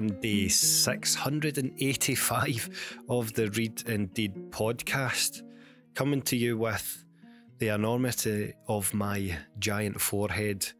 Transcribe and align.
on 0.00 0.08
day 0.20 0.48
685 0.48 3.04
of 3.10 3.34
the 3.34 3.50
Reid 3.50 3.82
Indeed 3.86 4.50
podcast. 4.50 5.42
Coming 5.94 6.22
to 6.22 6.38
you 6.38 6.56
with 6.56 7.04
the 7.58 7.68
enormity 7.68 8.54
of 8.66 8.94
my 8.94 9.36
giant 9.58 10.00
forehead 10.00 10.72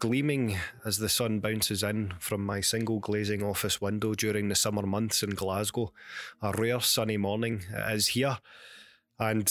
gleaming 0.00 0.58
as 0.84 0.98
the 0.98 1.08
sun 1.08 1.38
bounces 1.38 1.84
in 1.84 2.14
from 2.18 2.44
my 2.44 2.60
single 2.60 2.98
glazing 2.98 3.44
office 3.44 3.80
window 3.80 4.14
during 4.14 4.48
the 4.48 4.56
summer 4.56 4.82
months 4.82 5.22
in 5.22 5.30
Glasgow. 5.30 5.92
A 6.42 6.50
rare 6.50 6.80
sunny 6.80 7.16
morning 7.16 7.62
is 7.88 8.08
here, 8.08 8.38
and 9.16 9.48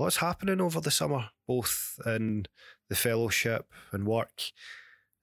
lots 0.00 0.16
happening 0.16 0.60
over 0.60 0.80
the 0.80 0.90
summer, 0.90 1.30
both 1.46 2.00
in 2.04 2.46
the 2.88 2.96
fellowship 2.96 3.72
and 3.92 4.04
work, 4.04 4.50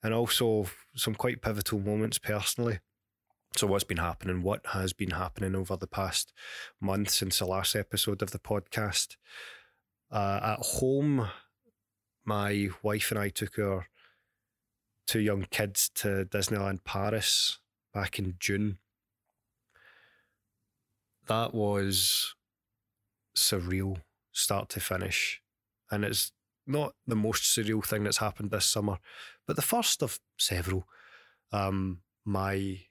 and 0.01 0.13
also 0.13 0.67
some 0.95 1.15
quite 1.15 1.41
pivotal 1.41 1.79
moments 1.79 2.17
personally. 2.17 2.79
So, 3.55 3.67
what's 3.67 3.84
been 3.84 3.98
happening? 3.98 4.44
What 4.44 4.66
has 4.67 4.94
been 4.94 5.12
happening 5.12 5.55
over 5.55 5.76
the 5.76 5.88
past 5.88 6.34
month 6.80 7.09
since 7.09 7.39
the 7.39 7.45
last 7.45 7.75
episode 7.75 8.22
of 8.22 8.31
the 8.31 8.39
podcast? 8.39 9.17
Uh, 10.12 10.39
at 10.44 10.59
home, 10.59 11.27
my 12.25 12.70
wife 12.83 13.11
and 13.11 13.19
I 13.19 13.30
took 13.30 13.58
our 13.59 13.88
two 15.08 15.19
young 15.19 15.47
kids 15.50 15.89
to 15.95 16.25
Disneyland 16.30 16.83
Paris 16.83 17.59
back 17.94 18.19
in 18.19 18.36
June. 18.39 18.78
That 21.28 21.53
was 21.53 22.36
surreal, 23.36 24.02
start 24.31 24.69
to 24.69 24.80
finish. 24.80 25.41
And 25.91 26.06
it's 26.06 26.31
not 26.67 26.94
the 27.08 27.16
most 27.16 27.44
surreal 27.44 27.84
thing 27.84 28.03
that's 28.03 28.17
happened 28.17 28.52
this 28.52 28.66
summer, 28.66 29.00
but 29.47 29.56
the 29.56 29.61
first 29.63 30.03
of 30.03 30.19
several. 30.38 30.88
Um, 31.52 32.02
my 32.25 32.81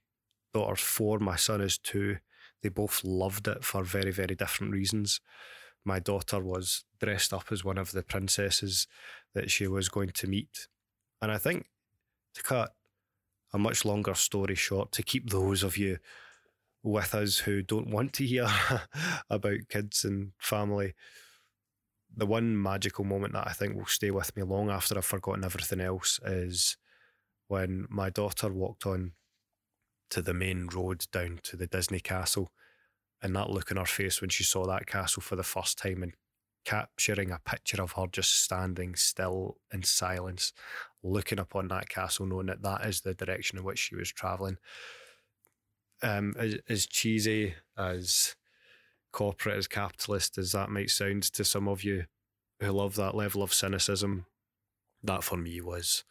daughter's 0.52 0.80
four, 0.80 1.18
my 1.18 1.36
son 1.36 1.60
is 1.60 1.78
two. 1.78 2.18
They 2.62 2.68
both 2.68 3.04
loved 3.04 3.48
it 3.48 3.64
for 3.64 3.84
very, 3.84 4.10
very 4.10 4.34
different 4.34 4.72
reasons. 4.72 5.20
My 5.84 6.00
daughter 6.00 6.40
was 6.40 6.84
dressed 7.00 7.32
up 7.32 7.52
as 7.52 7.64
one 7.64 7.78
of 7.78 7.92
the 7.92 8.02
princesses 8.02 8.86
that 9.34 9.50
she 9.50 9.66
was 9.66 9.88
going 9.88 10.10
to 10.10 10.26
meet. 10.26 10.68
And 11.22 11.30
I 11.30 11.38
think 11.38 11.66
to 12.34 12.42
cut 12.42 12.72
a 13.52 13.58
much 13.58 13.84
longer 13.84 14.14
story 14.14 14.54
short, 14.54 14.92
to 14.92 15.02
keep 15.02 15.30
those 15.30 15.62
of 15.62 15.76
you 15.76 15.98
with 16.82 17.14
us 17.14 17.38
who 17.38 17.62
don't 17.62 17.90
want 17.90 18.12
to 18.14 18.26
hear 18.26 18.48
about 19.30 19.68
kids 19.68 20.04
and 20.04 20.32
family, 20.38 20.94
the 22.14 22.26
one 22.26 22.60
magical 22.60 23.04
moment 23.04 23.34
that 23.34 23.46
I 23.46 23.52
think 23.52 23.76
will 23.76 23.86
stay 23.86 24.10
with 24.10 24.36
me 24.36 24.42
long 24.42 24.70
after 24.70 24.96
I've 24.96 25.04
forgotten 25.04 25.44
everything 25.44 25.80
else 25.80 26.18
is 26.24 26.76
when 27.48 27.86
my 27.88 28.10
daughter 28.10 28.52
walked 28.52 28.86
on 28.86 29.12
to 30.10 30.22
the 30.22 30.34
main 30.34 30.68
road 30.68 31.06
down 31.12 31.40
to 31.44 31.56
the 31.56 31.66
Disney 31.66 32.00
castle 32.00 32.50
and 33.22 33.34
that 33.34 33.50
look 33.50 33.70
on 33.70 33.76
her 33.76 33.84
face 33.84 34.20
when 34.20 34.30
she 34.30 34.44
saw 34.44 34.66
that 34.66 34.86
castle 34.86 35.22
for 35.22 35.36
the 35.36 35.42
first 35.42 35.78
time 35.78 36.02
and 36.02 36.12
capturing 36.64 37.30
a 37.30 37.40
picture 37.44 37.82
of 37.82 37.92
her 37.92 38.06
just 38.06 38.42
standing 38.42 38.94
still 38.94 39.56
in 39.72 39.82
silence, 39.82 40.52
looking 41.02 41.38
upon 41.38 41.68
that 41.68 41.88
castle, 41.88 42.26
knowing 42.26 42.46
that 42.46 42.62
that 42.62 42.84
is 42.84 43.00
the 43.00 43.14
direction 43.14 43.58
in 43.58 43.64
which 43.64 43.78
she 43.78 43.96
was 43.96 44.12
travelling. 44.12 44.58
Um, 46.02 46.34
as, 46.38 46.56
as 46.68 46.86
cheesy 46.86 47.54
as 47.76 48.36
corporate, 49.12 49.56
as 49.56 49.66
capitalist 49.66 50.38
as 50.38 50.52
that 50.52 50.70
might 50.70 50.90
sound 50.90 51.24
to 51.24 51.44
some 51.44 51.66
of 51.66 51.82
you 51.82 52.04
who 52.60 52.70
love 52.70 52.94
that 52.96 53.14
level 53.14 53.42
of 53.42 53.54
cynicism, 53.54 54.26
that 55.02 55.24
for 55.24 55.36
me 55.36 55.60
was 55.60 56.04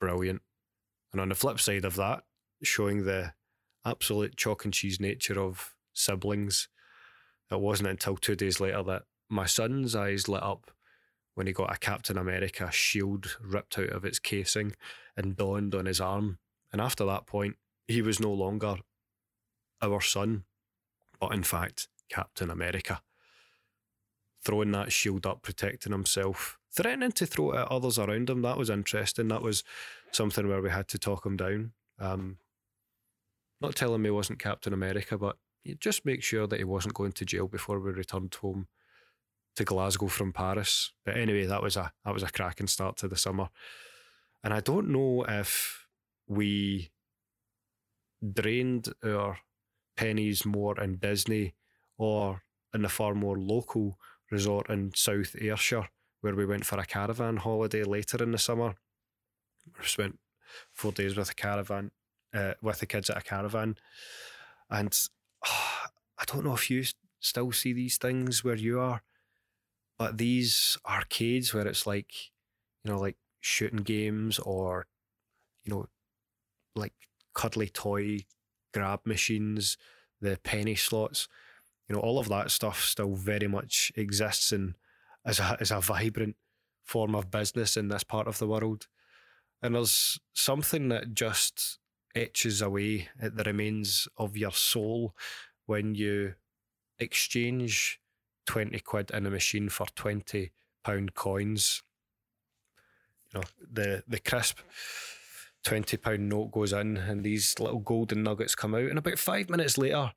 brilliant. 0.00 0.42
And 1.12 1.20
on 1.20 1.28
the 1.28 1.34
flip 1.34 1.60
side 1.60 1.84
of 1.84 1.96
that, 1.96 2.24
showing 2.66 3.04
the 3.04 3.32
absolute 3.84 4.36
chalk 4.36 4.64
and 4.64 4.74
cheese 4.74 5.00
nature 5.00 5.40
of 5.40 5.74
siblings, 5.92 6.68
it 7.50 7.60
wasn't 7.60 7.88
until 7.88 8.16
two 8.16 8.34
days 8.34 8.60
later 8.60 8.82
that 8.82 9.02
my 9.28 9.46
son's 9.46 9.94
eyes 9.94 10.28
lit 10.28 10.42
up 10.42 10.70
when 11.34 11.46
he 11.46 11.52
got 11.52 11.72
a 11.72 11.78
Captain 11.78 12.16
America 12.16 12.70
shield 12.72 13.36
ripped 13.42 13.78
out 13.78 13.90
of 13.90 14.04
its 14.04 14.18
casing 14.18 14.74
and 15.16 15.36
dawned 15.36 15.74
on 15.74 15.86
his 15.86 16.00
arm. 16.00 16.38
And 16.72 16.80
after 16.80 17.04
that 17.06 17.26
point, 17.26 17.56
he 17.86 18.02
was 18.02 18.18
no 18.18 18.32
longer 18.32 18.76
our 19.82 20.00
son, 20.00 20.44
but 21.20 21.32
in 21.32 21.42
fact, 21.42 21.88
Captain 22.08 22.50
America. 22.50 23.02
Throwing 24.42 24.72
that 24.72 24.92
shield 24.92 25.26
up, 25.26 25.42
protecting 25.42 25.92
himself, 25.92 26.58
threatening 26.74 27.12
to 27.12 27.26
throw 27.26 27.52
it 27.52 27.58
at 27.58 27.70
others 27.70 27.98
around 27.98 28.30
him. 28.30 28.42
That 28.42 28.58
was 28.58 28.70
interesting. 28.70 29.28
That 29.28 29.42
was 29.42 29.64
something 30.12 30.48
where 30.48 30.62
we 30.62 30.70
had 30.70 30.88
to 30.88 30.98
talk 30.98 31.26
him 31.26 31.36
down. 31.36 31.72
Um, 31.98 32.38
not 33.60 33.74
telling 33.74 34.02
me 34.02 34.08
he 34.08 34.12
wasn't 34.12 34.38
Captain 34.38 34.72
America, 34.72 35.16
but 35.16 35.36
just 35.80 36.04
make 36.04 36.22
sure 36.22 36.46
that 36.46 36.58
he 36.58 36.64
wasn't 36.64 36.94
going 36.94 37.12
to 37.12 37.24
jail 37.24 37.48
before 37.48 37.80
we 37.80 37.90
returned 37.90 38.34
home 38.34 38.68
to 39.56 39.64
Glasgow 39.64 40.08
from 40.08 40.32
Paris. 40.32 40.92
But 41.04 41.16
anyway, 41.16 41.46
that 41.46 41.62
was 41.62 41.76
a 41.76 41.92
that 42.04 42.14
was 42.14 42.22
a 42.22 42.30
cracking 42.30 42.66
start 42.66 42.96
to 42.98 43.08
the 43.08 43.16
summer. 43.16 43.48
And 44.44 44.54
I 44.54 44.60
don't 44.60 44.90
know 44.90 45.24
if 45.26 45.86
we 46.28 46.90
drained 48.32 48.88
our 49.04 49.38
pennies 49.96 50.44
more 50.44 50.78
in 50.80 50.96
Disney 50.96 51.54
or 51.98 52.42
in 52.74 52.82
the 52.82 52.88
far 52.88 53.14
more 53.14 53.38
local 53.38 53.98
resort 54.30 54.68
in 54.68 54.92
South 54.94 55.34
Ayrshire, 55.40 55.88
where 56.20 56.34
we 56.34 56.46
went 56.46 56.66
for 56.66 56.78
a 56.78 56.84
caravan 56.84 57.38
holiday 57.38 57.82
later 57.82 58.22
in 58.22 58.32
the 58.32 58.38
summer. 58.38 58.74
We 59.78 59.86
spent 59.86 60.18
four 60.72 60.92
days 60.92 61.16
with 61.16 61.30
a 61.30 61.34
caravan, 61.34 61.90
uh, 62.36 62.54
with 62.60 62.80
the 62.80 62.86
kids 62.86 63.10
at 63.10 63.18
a 63.18 63.22
caravan. 63.22 63.76
And 64.70 64.96
oh, 65.46 65.72
I 66.18 66.24
don't 66.26 66.44
know 66.44 66.54
if 66.54 66.70
you 66.70 66.84
still 67.20 67.52
see 67.52 67.72
these 67.72 67.98
things 67.98 68.42
where 68.42 68.56
you 68.56 68.80
are, 68.80 69.02
but 69.98 70.18
these 70.18 70.78
arcades 70.86 71.52
where 71.52 71.66
it's 71.66 71.86
like, 71.86 72.12
you 72.84 72.92
know, 72.92 72.98
like 72.98 73.16
shooting 73.40 73.82
games 73.82 74.38
or, 74.38 74.86
you 75.64 75.74
know, 75.74 75.86
like 76.74 76.94
cuddly 77.34 77.68
toy 77.68 78.24
grab 78.72 79.00
machines, 79.04 79.76
the 80.20 80.38
penny 80.42 80.74
slots, 80.74 81.28
you 81.88 81.94
know, 81.94 82.00
all 82.00 82.18
of 82.18 82.28
that 82.28 82.50
stuff 82.50 82.82
still 82.82 83.14
very 83.14 83.46
much 83.46 83.92
exists 83.96 84.52
and 84.52 84.74
as 85.24 85.40
a 85.40 85.56
as 85.60 85.70
a 85.70 85.80
vibrant 85.80 86.36
form 86.84 87.14
of 87.14 87.30
business 87.30 87.76
in 87.76 87.88
this 87.88 88.04
part 88.04 88.26
of 88.26 88.38
the 88.38 88.46
world. 88.46 88.86
And 89.62 89.74
there's 89.74 90.20
something 90.32 90.88
that 90.88 91.14
just 91.14 91.78
etches 92.16 92.62
away 92.62 93.08
at 93.20 93.36
the 93.36 93.44
remains 93.44 94.08
of 94.16 94.36
your 94.36 94.52
soul 94.52 95.14
when 95.66 95.94
you 95.94 96.34
exchange 96.98 98.00
20 98.46 98.78
quid 98.80 99.10
in 99.10 99.26
a 99.26 99.30
machine 99.30 99.68
for 99.68 99.86
20 99.94 100.50
pound 100.82 101.14
coins. 101.14 101.82
You 103.32 103.40
know, 103.40 103.46
the, 103.60 104.02
the 104.08 104.20
crisp 104.20 104.58
20 105.64 105.96
pound 105.96 106.28
note 106.28 106.52
goes 106.52 106.72
in 106.72 106.96
and 106.96 107.22
these 107.22 107.58
little 107.58 107.80
golden 107.80 108.22
nuggets 108.22 108.54
come 108.54 108.74
out. 108.74 108.84
And 108.84 108.98
about 108.98 109.18
five 109.18 109.50
minutes 109.50 109.76
later, 109.76 110.12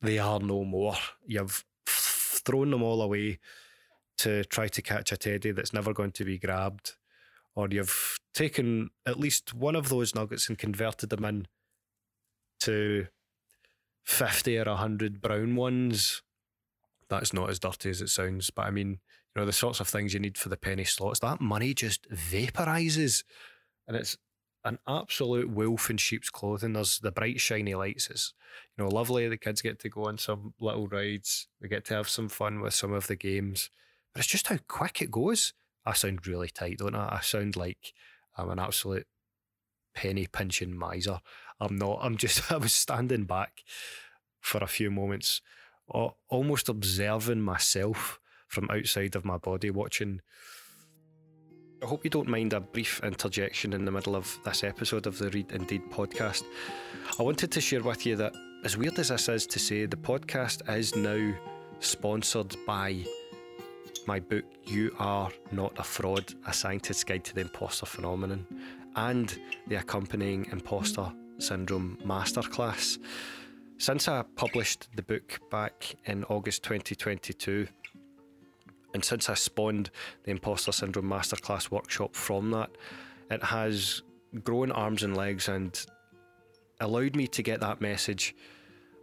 they 0.00 0.18
are 0.18 0.40
no 0.40 0.64
more. 0.64 0.94
You've 1.26 1.64
thrown 1.86 2.70
them 2.70 2.82
all 2.82 3.02
away 3.02 3.40
to 4.18 4.44
try 4.44 4.68
to 4.68 4.82
catch 4.82 5.12
a 5.12 5.16
teddy 5.16 5.50
that's 5.50 5.72
never 5.72 5.92
going 5.92 6.12
to 6.12 6.24
be 6.24 6.38
grabbed. 6.38 6.94
Or 7.60 7.68
you've 7.70 8.18
taken 8.32 8.90
at 9.06 9.20
least 9.20 9.54
one 9.54 9.76
of 9.76 9.88
those 9.88 10.14
nuggets 10.14 10.48
and 10.48 10.56
converted 10.56 11.10
them 11.10 11.24
in 11.24 11.48
to 12.60 13.06
50 14.04 14.58
or 14.58 14.64
100 14.64 15.20
brown 15.20 15.56
ones 15.56 16.22
that's 17.10 17.34
not 17.34 17.50
as 17.50 17.58
dirty 17.58 17.90
as 17.90 18.00
it 18.00 18.08
sounds. 18.08 18.48
But 18.48 18.66
I 18.66 18.70
mean, 18.70 18.88
you 18.90 19.40
know, 19.40 19.44
the 19.44 19.52
sorts 19.52 19.80
of 19.80 19.88
things 19.88 20.14
you 20.14 20.20
need 20.20 20.38
for 20.38 20.48
the 20.48 20.56
penny 20.56 20.84
slots, 20.84 21.20
that 21.20 21.40
money 21.40 21.74
just 21.74 22.08
vaporizes. 22.10 23.24
And 23.86 23.96
it's 23.96 24.16
an 24.64 24.78
absolute 24.88 25.50
wolf 25.50 25.90
in 25.90 25.98
sheep's 25.98 26.30
clothing. 26.30 26.72
There's 26.72 27.00
the 27.00 27.12
bright, 27.12 27.40
shiny 27.40 27.74
lights. 27.74 28.08
It's, 28.08 28.32
you 28.76 28.84
know, 28.84 28.90
lovely. 28.90 29.28
The 29.28 29.36
kids 29.36 29.60
get 29.60 29.78
to 29.80 29.88
go 29.88 30.06
on 30.06 30.16
some 30.16 30.54
little 30.60 30.86
rides. 30.86 31.48
They 31.60 31.68
get 31.68 31.84
to 31.86 31.94
have 31.94 32.08
some 32.08 32.28
fun 32.28 32.60
with 32.60 32.74
some 32.74 32.92
of 32.92 33.08
the 33.08 33.16
games. 33.16 33.70
But 34.14 34.20
it's 34.20 34.28
just 34.28 34.46
how 34.46 34.58
quick 34.68 35.02
it 35.02 35.10
goes. 35.10 35.52
I 35.86 35.94
sound 35.94 36.26
really 36.26 36.48
tight, 36.48 36.78
don't 36.78 36.94
I? 36.94 37.16
I 37.16 37.20
sound 37.20 37.56
like 37.56 37.92
I'm 38.36 38.50
an 38.50 38.58
absolute 38.58 39.06
penny 39.94 40.26
pinching 40.26 40.76
miser. 40.76 41.20
I'm 41.60 41.76
not. 41.76 41.98
I'm 42.02 42.16
just, 42.16 42.50
I 42.52 42.56
was 42.56 42.74
standing 42.74 43.24
back 43.24 43.62
for 44.40 44.58
a 44.58 44.68
few 44.68 44.90
moments 44.90 45.40
almost 46.28 46.68
observing 46.68 47.40
myself 47.40 48.20
from 48.46 48.68
outside 48.70 49.16
of 49.16 49.24
my 49.24 49.36
body, 49.36 49.70
watching. 49.70 50.20
I 51.82 51.86
hope 51.86 52.04
you 52.04 52.10
don't 52.10 52.28
mind 52.28 52.52
a 52.52 52.60
brief 52.60 53.00
interjection 53.02 53.72
in 53.72 53.84
the 53.84 53.90
middle 53.90 54.14
of 54.14 54.38
this 54.44 54.64
episode 54.64 55.06
of 55.06 55.18
the 55.18 55.30
Reid 55.30 55.52
Indeed 55.52 55.82
podcast. 55.90 56.42
I 57.18 57.22
wanted 57.22 57.50
to 57.52 57.60
share 57.60 57.82
with 57.82 58.04
you 58.04 58.16
that, 58.16 58.34
as 58.64 58.76
weird 58.76 58.98
as 58.98 59.08
this 59.08 59.28
is 59.28 59.46
to 59.46 59.58
say, 59.58 59.86
the 59.86 59.96
podcast 59.96 60.68
is 60.76 60.94
now 60.94 61.34
sponsored 61.78 62.54
by 62.66 63.04
my 64.06 64.20
book, 64.20 64.44
You 64.64 64.94
Are 64.98 65.30
Not 65.52 65.78
a 65.78 65.82
Fraud 65.82 66.34
A 66.46 66.52
Scientist's 66.52 67.04
Guide 67.04 67.24
to 67.24 67.34
the 67.34 67.42
Imposter 67.42 67.86
Phenomenon. 67.86 68.46
and 68.96 69.38
the 69.68 69.76
accompanying 69.76 70.46
imposter 70.50 71.12
syndrome 71.38 71.96
masterclass. 72.04 72.98
Since 73.78 74.08
I 74.08 74.22
published 74.36 74.88
the 74.96 75.02
book 75.02 75.40
back 75.50 75.94
in 76.04 76.24
August 76.24 76.62
2022, 76.64 77.68
and 78.92 79.04
since 79.04 79.28
I 79.28 79.34
spawned 79.34 79.90
the 80.24 80.32
imposter 80.32 80.72
syndrome 80.72 81.08
masterclass 81.08 81.70
workshop 81.70 82.14
from 82.14 82.50
that, 82.50 82.70
it 83.30 83.42
has 83.44 84.02
grown 84.44 84.72
arms 84.72 85.02
and 85.02 85.16
legs 85.16 85.48
and 85.48 85.78
allowed 86.80 87.14
me 87.14 87.26
to 87.28 87.42
get 87.42 87.60
that 87.60 87.80
message 87.80 88.34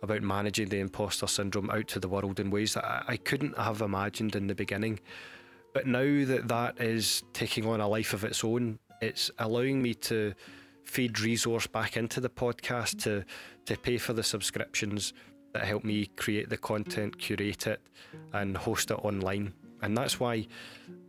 about 0.03 0.21
managing 0.21 0.69
the 0.69 0.79
imposter 0.79 1.27
syndrome 1.27 1.69
out 1.69 1.88
to 1.88 1.99
the 1.99 2.07
world 2.07 2.39
in 2.39 2.51
ways 2.51 2.73
that 2.75 3.05
I 3.07 3.17
couldn't 3.17 3.57
have 3.57 3.81
imagined 3.81 4.35
in 4.35 4.47
the 4.47 4.55
beginning. 4.55 4.99
But 5.73 5.88
now 5.88 6.25
that 6.25 6.47
that 6.47 6.81
is 6.81 7.23
taking 7.33 7.65
on 7.65 7.81
a 7.81 7.88
life 7.88 8.13
of 8.13 8.23
its 8.23 8.44
own, 8.44 8.79
it's 9.01 9.29
allowing 9.39 9.81
me 9.81 9.94
to 9.95 10.33
feed 10.83 11.19
resource 11.19 11.67
back 11.67 11.97
into 11.97 12.21
the 12.21 12.29
podcast 12.29 13.03
to 13.03 13.23
to 13.65 13.77
pay 13.77 13.97
for 13.97 14.13
the 14.13 14.23
subscriptions 14.23 15.13
that 15.53 15.65
help 15.65 15.83
me 15.83 16.05
create 16.15 16.49
the 16.49 16.57
content, 16.57 17.17
curate 17.17 17.67
it, 17.67 17.81
and 18.33 18.55
host 18.55 18.91
it 18.91 18.99
online. 19.03 19.53
And 19.81 19.95
that's 19.97 20.19
why 20.19 20.47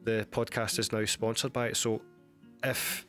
the 0.04 0.26
podcast 0.30 0.78
is 0.78 0.92
now 0.92 1.04
sponsored 1.04 1.52
by 1.52 1.68
it. 1.68 1.76
So 1.76 2.02
if 2.64 3.06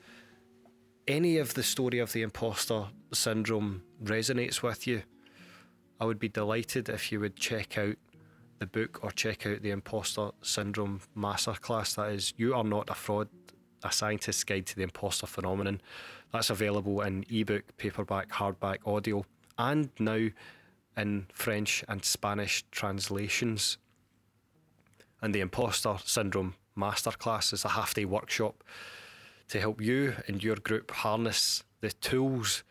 any 1.08 1.38
of 1.38 1.56
the 1.56 1.64
story 1.64 2.00
of 2.00 2.14
the 2.14 2.22
imposter 2.22 2.86
syndrome 3.12 3.82
resonates 4.04 4.62
with 4.62 4.86
you, 4.86 5.02
I 6.00 6.06
would 6.06 6.20
be 6.20 6.30
delighted 6.30 6.90
if 6.90 7.12
you 7.12 7.20
would 7.20 7.36
check 7.36 7.78
out 7.78 7.96
the 8.60 8.66
book 8.66 9.00
or 9.04 9.12
check 9.12 9.46
out 9.46 9.62
the 9.62 9.72
Imposter 9.72 10.32
Syndrome 10.42 11.02
Masterclass. 11.18 11.96
That 11.96 12.12
is, 12.12 12.34
You 12.38 12.56
Are 12.56 12.64
Not 12.64 12.90
a 12.90 12.94
Fraud, 12.94 13.28
a 13.84 13.92
scientist's 13.92 14.44
guide 14.44 14.66
to 14.68 14.76
the 14.76 14.84
imposter 14.84 15.28
phenomenon. 15.28 15.82
That's 16.32 16.50
available 16.50 17.02
in 17.02 17.26
ebook, 17.30 17.76
paperback, 17.78 18.30
hardback, 18.30 18.80
audio, 18.86 19.26
and 19.58 19.90
now 20.00 20.30
in 20.96 21.28
French 21.34 21.84
and 21.88 22.04
Spanish 22.04 22.64
translations. 22.72 23.78
And 25.22 25.34
the 25.34 25.42
Imposter 25.42 25.98
Syndrome 26.04 26.56
Masterclass 26.78 27.52
is 27.54 27.66
a 27.66 27.70
half 27.70 27.94
day 27.94 28.06
workshop 28.06 28.64
to 29.50 29.60
help 29.60 29.82
you 29.82 30.16
and 30.28 30.44
your 30.44 30.56
group 30.56 30.92
harness 30.92 31.64
the 31.82 31.92
tools 31.92 32.64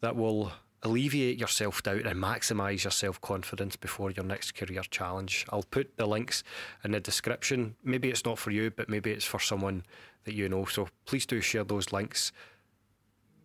that 0.00 0.16
will 0.16 0.52
alleviate 0.82 1.38
your 1.38 1.48
self 1.48 1.82
doubt 1.82 2.06
and 2.06 2.22
maximize 2.22 2.84
your 2.84 2.90
self 2.90 3.20
confidence 3.20 3.76
before 3.76 4.10
your 4.10 4.24
next 4.24 4.54
career 4.54 4.82
challenge. 4.90 5.46
I'll 5.50 5.64
put 5.64 5.96
the 5.96 6.06
links 6.06 6.42
in 6.84 6.92
the 6.92 7.00
description. 7.00 7.76
Maybe 7.82 8.10
it's 8.10 8.24
not 8.24 8.38
for 8.38 8.50
you, 8.50 8.70
but 8.70 8.88
maybe 8.88 9.10
it's 9.10 9.24
for 9.24 9.40
someone 9.40 9.84
that 10.24 10.34
you 10.34 10.48
know. 10.48 10.64
So 10.66 10.88
please 11.04 11.26
do 11.26 11.40
share 11.40 11.64
those 11.64 11.92
links. 11.92 12.32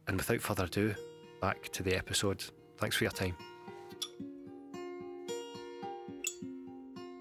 And 0.08 0.18
without 0.18 0.42
further 0.42 0.66
ado, 0.66 0.96
back 1.42 1.70
to 1.70 1.84
the 1.84 1.96
episode. 1.96 2.44
Thanks 2.78 2.96
for 2.96 3.06
your 3.06 3.12
time. 3.12 3.36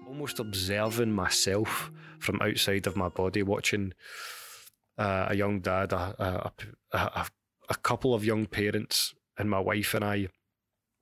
Almost 0.07 0.39
observing 0.39 1.11
myself 1.11 1.91
from 2.19 2.41
outside 2.41 2.87
of 2.87 2.95
my 2.95 3.09
body, 3.09 3.41
watching 3.41 3.93
uh, 4.97 5.27
a 5.29 5.35
young 5.35 5.59
dad, 5.59 5.91
a, 5.91 6.51
a, 6.91 6.97
a, 6.97 7.27
a 7.69 7.75
couple 7.75 8.13
of 8.13 8.23
young 8.23 8.45
parents 8.45 9.13
and 9.37 9.49
my 9.49 9.59
wife 9.59 9.93
and 9.93 10.03
I 10.03 10.27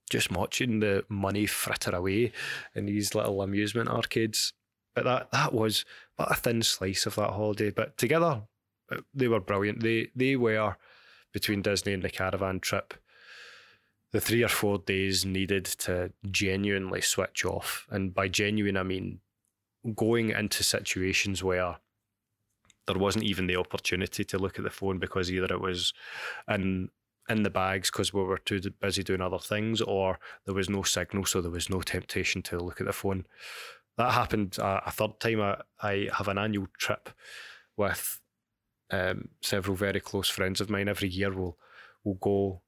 just 0.10 0.32
watching 0.32 0.82
the 0.82 1.06
money 1.10 1.46
fritter 1.46 1.96
away 1.96 2.34
in 2.76 2.86
these 2.86 3.16
little 3.16 3.42
amusement 3.42 3.90
arcades. 3.90 4.54
But 4.94 5.06
that 5.06 5.32
that 5.32 5.54
was 5.54 5.86
but 6.18 6.32
a 6.32 6.36
thin 6.36 6.62
slice 6.64 7.06
of 7.06 7.16
that 7.16 7.32
holiday. 7.32 7.72
But 7.72 7.98
together, 7.98 8.44
uh, 8.92 8.98
they 9.14 9.30
were 9.30 9.40
brilliant. 9.40 9.82
They 9.82 10.10
they 10.16 10.36
were 10.36 10.76
between 11.32 11.62
Disney 11.62 11.94
and 11.94 12.04
the 12.04 12.10
caravan 12.10 12.60
trip. 12.60 12.94
The 14.12 14.20
three 14.20 14.44
or 14.44 14.50
four 14.50 14.80
days 14.80 15.26
needed 15.26 15.64
to 15.64 16.12
genuinely 16.30 17.00
switch 17.00 17.46
off, 17.46 17.88
and 17.90 18.14
by 18.14 18.28
genuine 18.28 18.76
I 18.76 18.84
mean 18.84 19.22
going 19.96 20.32
into 20.32 20.64
situations 20.64 21.42
where 21.42 21.78
there 22.88 22.98
wasn't 22.98 23.24
even 23.24 23.48
the 23.48 23.56
opportunity 23.56 24.24
to 24.26 24.38
look 24.38 24.58
at 24.58 24.64
the 24.64 24.70
phone 24.70 25.00
because 25.00 25.32
either 25.32 25.54
it 25.54 25.62
was 25.62 25.94
in 26.48 26.90
in 27.30 27.44
the 27.44 27.50
bags 27.50 27.90
because 27.90 28.14
we 28.14 28.24
were 28.24 28.38
too 28.38 28.60
busy 28.82 29.04
doing 29.04 29.22
other 29.22 29.40
things, 29.40 29.82
or 29.82 30.20
there 30.46 30.56
was 30.56 30.70
no 30.70 30.84
signal, 30.84 31.26
so 31.26 31.42
there 31.42 31.52
was 31.52 31.70
no 31.70 31.82
temptation 31.82 32.42
to 32.44 32.60
look 32.60 32.82
at 32.82 32.88
the 32.88 32.94
phone. 32.94 33.26
That 33.98 34.12
happened 34.14 34.58
uh, 34.60 34.82
a 34.86 34.92
third 34.92 35.20
time. 35.20 35.42
I, 35.42 35.58
I 35.82 36.10
have 36.18 36.28
an 36.28 36.38
annual 36.38 36.68
trip 36.78 37.10
with 37.78 38.20
um, 38.90 39.30
several 39.42 39.76
very 39.76 40.00
close 40.00 40.30
friends 40.30 40.62
of 40.62 40.70
mine. 40.70 40.88
Every 40.88 41.10
year 41.10 41.34
we'll 41.34 41.58
we'll 42.04 42.16
go 42.16 42.62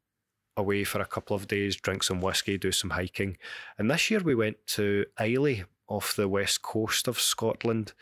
away 0.55 0.83
for 0.83 1.01
a 1.01 1.05
couple 1.05 1.35
of 1.35 1.47
days, 1.47 1.75
drink 1.75 2.03
some 2.03 2.21
whiskey, 2.21 2.57
do 2.57 2.71
some 2.71 2.91
hiking. 2.91 3.37
And 3.77 3.89
this 3.89 4.11
year 4.11 4.19
we 4.19 4.35
went 4.35 4.57
to 4.67 5.05
Islay 5.19 5.63
off 5.87 6.15
the 6.15 6.27
west 6.27 6.61
coast 6.61 7.07
of 7.07 7.19
Scotland. 7.19 7.93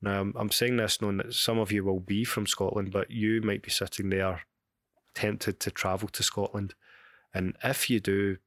Now, 0.00 0.20
I'm, 0.20 0.34
I'm 0.36 0.50
saying 0.50 0.76
this 0.76 1.02
knowing 1.02 1.18
that 1.18 1.34
some 1.34 1.58
of 1.58 1.70
you 1.70 1.84
will 1.84 2.00
be 2.00 2.24
from 2.24 2.46
Scotland, 2.46 2.90
but 2.90 3.10
you 3.10 3.42
might 3.42 3.62
be 3.62 3.70
sitting 3.70 4.08
there 4.08 4.42
tempted 5.14 5.60
to 5.60 5.70
travel 5.70 6.08
to 6.08 6.22
Scotland. 6.22 6.74
And 7.34 7.56
if 7.62 7.88
you 7.90 8.00
do, 8.00 8.38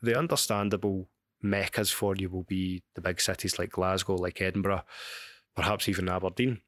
the 0.00 0.16
understandable 0.16 1.08
meccas 1.42 1.90
for 1.90 2.14
you 2.16 2.28
will 2.28 2.44
be 2.44 2.82
the 2.94 3.00
big 3.00 3.20
cities 3.20 3.58
like 3.58 3.70
Glasgow, 3.70 4.14
like 4.14 4.40
Edinburgh, 4.40 4.82
perhaps 5.54 5.88
even 5.88 6.08
Aberdeen. 6.08 6.60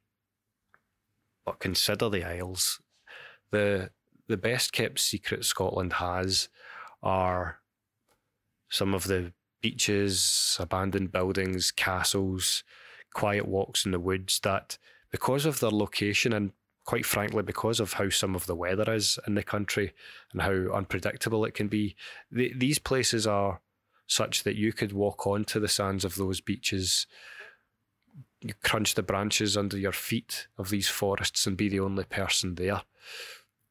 But 1.44 1.60
consider 1.60 2.08
the 2.08 2.24
Isles. 2.24 2.80
The 3.50 3.90
the 4.28 4.36
best 4.36 4.72
kept 4.72 5.00
secret 5.00 5.44
Scotland 5.44 5.94
has 5.94 6.48
are 7.02 7.58
some 8.68 8.94
of 8.94 9.08
the 9.08 9.32
beaches, 9.60 10.56
abandoned 10.60 11.10
buildings, 11.10 11.72
castles, 11.72 12.62
quiet 13.12 13.46
walks 13.48 13.84
in 13.84 13.90
the 13.90 13.98
woods 13.98 14.38
that 14.44 14.78
because 15.10 15.44
of 15.44 15.58
their 15.58 15.70
location 15.70 16.32
and 16.32 16.52
quite 16.90 17.06
frankly, 17.06 17.40
because 17.40 17.78
of 17.78 17.92
how 17.92 18.08
some 18.08 18.34
of 18.34 18.46
the 18.46 18.54
weather 18.56 18.92
is 18.92 19.16
in 19.24 19.36
the 19.36 19.44
country 19.44 19.92
and 20.32 20.42
how 20.42 20.74
unpredictable 20.74 21.44
it 21.44 21.54
can 21.54 21.68
be, 21.68 21.94
the, 22.32 22.52
these 22.56 22.80
places 22.80 23.28
are 23.28 23.60
such 24.08 24.42
that 24.42 24.56
you 24.56 24.72
could 24.72 24.92
walk 24.92 25.24
onto 25.24 25.60
the 25.60 25.68
sands 25.68 26.04
of 26.04 26.16
those 26.16 26.40
beaches, 26.40 27.06
you 28.40 28.54
crunch 28.64 28.96
the 28.96 29.04
branches 29.04 29.56
under 29.56 29.78
your 29.78 29.92
feet 29.92 30.48
of 30.58 30.70
these 30.70 30.88
forests 30.88 31.46
and 31.46 31.56
be 31.56 31.68
the 31.68 31.78
only 31.78 32.02
person 32.02 32.56
there. 32.56 32.82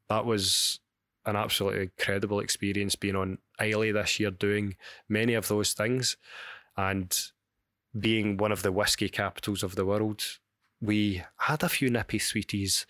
That 0.07 0.23
was 0.23 0.79
an 1.25 1.35
absolutely 1.35 1.81
incredible 1.81 2.39
experience 2.39 2.95
being 2.95 3.17
on 3.17 3.39
Islay 3.59 3.91
this 3.91 4.17
year, 4.21 4.31
doing 4.31 4.77
many 5.09 5.33
of 5.33 5.49
those 5.49 5.73
things 5.73 6.15
and 6.77 7.21
being 7.99 8.37
one 8.37 8.53
of 8.53 8.63
the 8.63 8.71
whiskey 8.71 9.09
capitals 9.09 9.61
of 9.61 9.75
the 9.75 9.83
world 9.83 10.23
we 10.81 11.23
had 11.37 11.63
a 11.63 11.69
few 11.69 11.89
nippy 11.89 12.19
sweeties. 12.19 12.85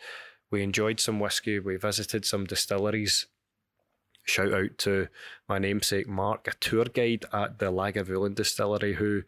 We 0.52 0.64
enjoyed 0.64 1.00
some 1.00 1.20
whiskey. 1.20 1.60
We 1.60 1.78
visited 1.78 2.26
some 2.26 2.46
distilleries. 2.46 3.28
Shout 4.26 4.54
out 4.54 4.78
to 4.80 5.08
my 5.48 5.58
namesake 5.58 6.08
Mark, 6.08 6.48
a 6.48 6.52
tour 6.60 6.86
guide 6.86 7.26
at 7.34 7.60
the 7.60 7.72
Lagavulin 7.72 8.36
distillery, 8.36 8.94
who, 8.94 9.24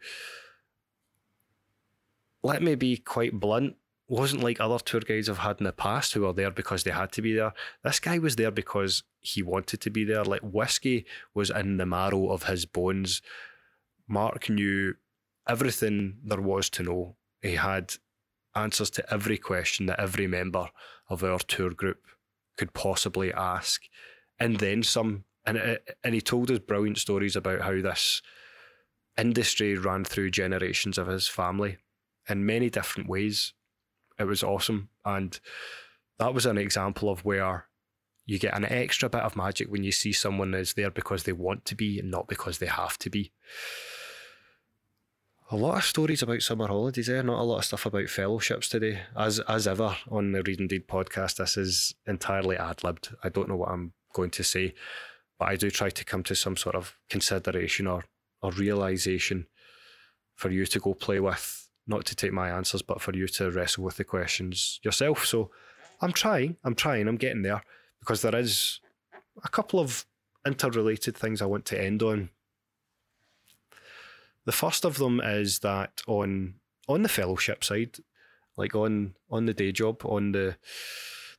let 2.42 2.62
me 2.62 2.76
be 2.76 2.96
quite 2.96 3.40
blunt, 3.40 3.76
wasn't 4.08 4.42
like 4.42 4.60
other 4.60 4.78
tour 4.78 5.00
guides 5.00 5.28
I've 5.28 5.38
had 5.38 5.58
in 5.58 5.64
the 5.64 5.72
past 5.72 6.12
who 6.12 6.20
were 6.20 6.32
there 6.32 6.50
because 6.50 6.84
they 6.84 6.90
had 6.90 7.10
to 7.12 7.22
be 7.22 7.32
there. 7.32 7.52
This 7.82 7.98
guy 7.98 8.18
was 8.18 8.36
there 8.36 8.50
because 8.50 9.02
he 9.20 9.42
wanted 9.42 9.80
to 9.80 9.90
be 9.90 10.04
there. 10.04 10.24
Like 10.24 10.42
whiskey 10.42 11.06
was 11.34 11.50
in 11.50 11.78
the 11.78 11.86
marrow 11.86 12.28
of 12.28 12.44
his 12.44 12.66
bones. 12.66 13.22
Mark 14.06 14.50
knew 14.50 14.94
everything 15.48 16.18
there 16.24 16.40
was 16.40 16.68
to 16.70 16.82
know. 16.82 17.16
He 17.40 17.54
had 17.54 17.94
answers 18.54 18.90
to 18.90 19.12
every 19.12 19.38
question 19.38 19.86
that 19.86 20.00
every 20.00 20.26
member 20.26 20.68
of 21.08 21.24
our 21.24 21.38
tour 21.38 21.70
group 21.70 22.06
could 22.56 22.74
possibly 22.74 23.32
ask, 23.32 23.82
and 24.38 24.58
then 24.58 24.82
some. 24.82 25.24
And 25.44 25.56
it, 25.56 25.96
and 26.04 26.14
he 26.14 26.20
told 26.20 26.50
us 26.52 26.60
brilliant 26.60 26.98
stories 26.98 27.34
about 27.34 27.62
how 27.62 27.80
this 27.80 28.22
industry 29.18 29.76
ran 29.76 30.04
through 30.04 30.30
generations 30.30 30.98
of 30.98 31.08
his 31.08 31.26
family 31.26 31.78
in 32.28 32.46
many 32.46 32.70
different 32.70 33.08
ways. 33.08 33.52
It 34.18 34.24
was 34.24 34.44
awesome, 34.44 34.90
and 35.04 35.38
that 36.18 36.34
was 36.34 36.46
an 36.46 36.58
example 36.58 37.10
of 37.10 37.24
where 37.24 37.66
you 38.24 38.38
get 38.38 38.56
an 38.56 38.64
extra 38.64 39.08
bit 39.08 39.22
of 39.22 39.36
magic 39.36 39.68
when 39.68 39.82
you 39.82 39.90
see 39.90 40.12
someone 40.12 40.54
is 40.54 40.74
there 40.74 40.90
because 40.90 41.24
they 41.24 41.32
want 41.32 41.64
to 41.64 41.74
be 41.74 41.98
and 41.98 42.10
not 42.10 42.28
because 42.28 42.58
they 42.58 42.66
have 42.66 42.96
to 42.98 43.10
be 43.10 43.32
a 45.52 45.56
lot 45.56 45.76
of 45.76 45.84
stories 45.84 46.22
about 46.22 46.40
summer 46.40 46.66
holidays 46.66 47.08
there, 47.08 47.18
eh? 47.18 47.22
not 47.22 47.38
a 47.38 47.42
lot 47.42 47.58
of 47.58 47.64
stuff 47.66 47.84
about 47.84 48.08
fellowships 48.08 48.70
today. 48.70 49.02
As 49.14 49.38
as 49.40 49.66
ever 49.66 49.94
on 50.10 50.32
the 50.32 50.42
Reid 50.42 50.60
and 50.60 50.72
Indeed 50.72 50.88
podcast, 50.88 51.36
this 51.36 51.58
is 51.58 51.94
entirely 52.06 52.56
ad 52.56 52.82
libbed. 52.82 53.14
I 53.22 53.28
don't 53.28 53.50
know 53.50 53.56
what 53.56 53.68
I'm 53.68 53.92
going 54.14 54.30
to 54.30 54.42
say, 54.42 54.72
but 55.38 55.48
I 55.48 55.56
do 55.56 55.70
try 55.70 55.90
to 55.90 56.04
come 56.06 56.22
to 56.24 56.34
some 56.34 56.56
sort 56.56 56.74
of 56.74 56.96
consideration 57.10 57.86
or, 57.86 58.04
or 58.40 58.50
realization 58.52 59.46
for 60.34 60.50
you 60.50 60.64
to 60.64 60.80
go 60.80 60.94
play 60.94 61.20
with, 61.20 61.68
not 61.86 62.06
to 62.06 62.16
take 62.16 62.32
my 62.32 62.48
answers, 62.48 62.80
but 62.80 63.02
for 63.02 63.14
you 63.14 63.28
to 63.28 63.50
wrestle 63.50 63.84
with 63.84 63.98
the 63.98 64.04
questions 64.04 64.80
yourself. 64.82 65.26
So 65.26 65.50
I'm 66.00 66.12
trying. 66.12 66.56
I'm 66.64 66.74
trying. 66.74 67.08
I'm 67.08 67.18
getting 67.18 67.42
there 67.42 67.62
because 68.00 68.22
there 68.22 68.34
is 68.34 68.80
a 69.44 69.50
couple 69.50 69.80
of 69.80 70.06
interrelated 70.46 71.14
things 71.14 71.42
I 71.42 71.46
want 71.46 71.66
to 71.66 71.80
end 71.80 72.02
on. 72.02 72.30
The 74.44 74.52
first 74.52 74.84
of 74.84 74.98
them 74.98 75.20
is 75.20 75.60
that 75.60 76.02
on 76.06 76.54
on 76.88 77.02
the 77.02 77.08
fellowship 77.08 77.62
side, 77.62 77.98
like 78.56 78.74
on 78.74 79.14
on 79.30 79.46
the 79.46 79.54
day 79.54 79.72
job, 79.72 80.02
on 80.04 80.32
the 80.32 80.56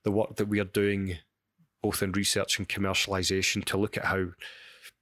the 0.03 0.11
work 0.11 0.35
that 0.35 0.47
we 0.47 0.59
are 0.59 0.65
doing, 0.65 1.17
both 1.81 2.01
in 2.01 2.11
research 2.11 2.59
and 2.59 2.67
commercialization, 2.67 3.63
to 3.65 3.77
look 3.77 3.97
at 3.97 4.05
how 4.05 4.27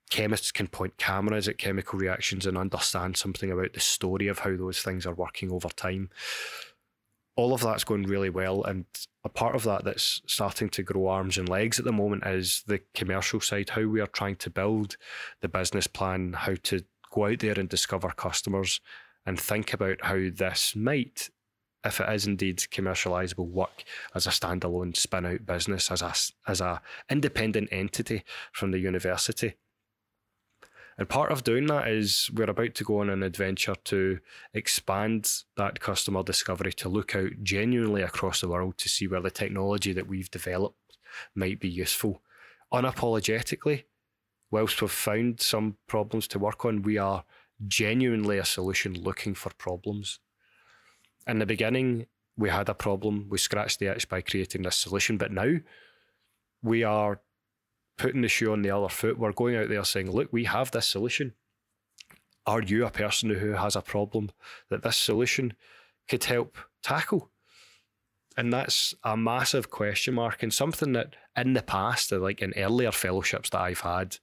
chemists 0.10 0.52
can 0.52 0.68
point 0.68 0.98
cameras 0.98 1.48
at 1.48 1.58
chemical 1.58 1.98
reactions 1.98 2.46
and 2.46 2.58
understand 2.58 3.18
something 3.18 3.50
about 3.50 3.74
the 3.74 3.80
story 3.80 4.28
of 4.28 4.40
how 4.40 4.56
those 4.56 4.82
things 4.82 5.06
are 5.06 5.14
working 5.14 5.52
over 5.52 5.70
time. 5.70 6.10
All 7.38 7.54
of 7.54 7.62
that's 7.62 7.86
going 7.86 8.04
really 8.04 8.30
well, 8.30 8.64
and 8.64 8.86
a 9.24 9.30
part 9.30 9.56
of 9.56 9.64
that 9.64 9.86
that's 9.86 10.22
starting 10.28 10.70
to 10.70 10.84
grow 10.84 11.08
arms 11.08 11.38
and 11.38 11.48
legs 11.48 11.80
at 11.80 11.86
the 11.86 11.94
moment 11.94 12.26
is 12.26 12.64
the 12.68 12.82
commercial 12.94 13.40
side, 13.40 13.70
how 13.70 13.86
we 13.86 14.02
are 14.02 14.08
trying 14.08 14.36
to 14.38 14.50
build 14.50 14.98
the 15.40 15.48
business 15.48 15.88
plan, 15.88 16.34
how 16.34 16.56
to 16.64 16.84
go 17.12 17.26
out 17.26 17.40
there 17.40 17.60
and 17.60 17.70
discover 17.70 18.10
customers 18.10 18.80
and 19.26 19.40
think 19.40 19.74
about 19.74 19.98
how 20.02 20.30
this 20.34 20.76
might, 20.76 21.30
if 21.86 22.00
it 22.00 22.10
is 22.14 22.26
indeed 22.26 22.58
commercializable, 22.72 23.48
work 23.48 23.84
as 24.16 24.26
a 24.26 24.32
standalone 24.32 24.96
spin 24.96 25.26
out 25.26 25.46
business, 25.46 25.92
as 25.92 26.02
a, 26.02 26.14
as 26.50 26.62
a 26.62 26.82
independent 27.10 27.70
entity 27.72 28.24
from 28.52 28.72
the 28.72 28.80
university. 28.80 29.54
And 30.98 31.08
part 31.10 31.32
of 31.32 31.44
doing 31.44 31.68
that 31.68 31.88
is 31.88 32.30
we're 32.34 32.50
about 32.50 32.76
to 32.76 32.84
go 32.84 33.00
on 33.00 33.10
an 33.10 33.24
adventure 33.24 33.76
to 33.86 34.20
expand 34.54 35.32
that 35.58 35.80
customer 35.80 36.22
discovery 36.22 36.74
to 36.74 36.90
look 36.90 37.16
out 37.16 37.32
genuinely 37.42 38.02
across 38.02 38.42
the 38.42 38.50
world 38.50 38.78
to 38.78 38.90
see 38.90 39.08
where 39.08 39.22
the 39.22 39.32
technology 39.32 39.94
that 39.94 40.08
we've 40.08 40.30
developed 40.30 40.98
might 41.34 41.60
be 41.60 41.70
useful. 41.70 42.22
Unapologetically, 42.74 43.86
whilst 44.52 44.82
we've 44.82 44.92
found 44.92 45.40
some 45.40 45.78
problems 45.88 46.28
to 46.28 46.40
work 46.40 46.66
on, 46.66 46.84
we 46.84 46.98
are 46.98 47.24
genuinely 47.68 48.38
a 48.38 48.46
solution 48.46 48.94
looking 48.94 49.34
for 49.34 49.52
problems. 49.58 50.20
In 51.26 51.40
the 51.40 51.46
beginning, 51.46 52.08
we 52.38 52.50
had 52.50 52.70
a 52.70 52.74
problem, 52.74 53.28
we 53.30 53.38
scratched 53.38 53.80
the 53.80 53.88
itch 53.88 54.10
by 54.10 54.22
creating 54.22 54.64
this 54.64 54.76
solution, 54.76 55.18
but 55.18 55.32
now 55.32 55.58
we 56.62 56.84
are 56.84 57.22
putting 57.98 58.22
the 58.22 58.28
shoe 58.28 58.52
on 58.52 58.62
the 58.62 58.72
other 58.72 58.90
foot. 58.90 59.18
We're 59.18 59.32
going 59.32 59.56
out 59.56 59.70
there 59.70 59.84
saying, 59.84 60.12
look, 60.12 60.30
we 60.32 60.46
have 60.46 60.72
this 60.72 60.88
solution. 60.88 61.34
Are 62.46 62.62
you 62.62 62.86
a 62.86 62.92
person 62.92 63.30
who 63.30 63.52
has 63.52 63.76
a 63.76 63.82
problem 63.82 64.32
that 64.70 64.82
this 64.82 64.98
solution 64.98 65.54
could 66.10 66.24
help 66.24 66.58
tackle? 66.84 67.30
And 68.38 68.54
that's 68.54 68.96
a 69.04 69.18
massive 69.18 69.70
question 69.70 70.14
mark 70.14 70.42
and 70.42 70.54
something 70.54 70.94
that 70.94 71.16
in 71.36 71.54
the 71.54 71.62
past, 71.62 72.12
like 72.12 72.42
in 72.42 72.54
earlier 72.56 72.92
fellowships 72.92 73.50
that 73.50 73.60
I've 73.60 73.82
had, 73.82 74.18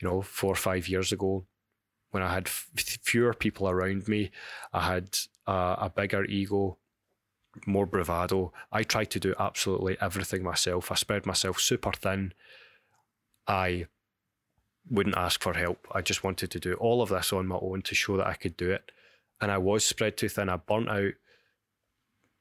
you 0.00 0.08
know, 0.08 0.22
four 0.22 0.52
or 0.52 0.56
five 0.56 0.88
years 0.88 1.10
ago, 1.12 1.46
when 2.10 2.22
I 2.22 2.32
had 2.32 2.46
f- 2.46 2.70
fewer 3.02 3.34
people 3.34 3.68
around 3.68 4.06
me, 4.06 4.30
I 4.72 4.92
had 4.92 5.18
uh, 5.46 5.76
a 5.78 5.90
bigger 5.90 6.24
ego, 6.24 6.78
more 7.66 7.86
bravado. 7.86 8.52
I 8.70 8.84
tried 8.84 9.10
to 9.10 9.20
do 9.20 9.34
absolutely 9.38 9.96
everything 10.00 10.42
myself. 10.42 10.92
I 10.92 10.94
spread 10.94 11.26
myself 11.26 11.58
super 11.60 11.92
thin. 11.92 12.32
I 13.48 13.86
wouldn't 14.88 15.16
ask 15.16 15.42
for 15.42 15.54
help. 15.54 15.86
I 15.92 16.00
just 16.00 16.22
wanted 16.22 16.50
to 16.52 16.60
do 16.60 16.74
all 16.74 17.02
of 17.02 17.08
this 17.08 17.32
on 17.32 17.46
my 17.48 17.58
own 17.60 17.82
to 17.82 17.94
show 17.94 18.16
that 18.16 18.26
I 18.26 18.34
could 18.34 18.56
do 18.56 18.70
it. 18.70 18.92
And 19.40 19.50
I 19.50 19.58
was 19.58 19.84
spread 19.84 20.16
too 20.16 20.28
thin. 20.28 20.48
I 20.48 20.56
burnt 20.56 20.88
out, 20.88 21.12